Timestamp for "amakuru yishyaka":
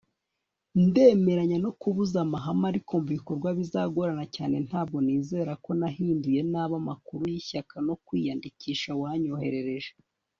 6.81-7.75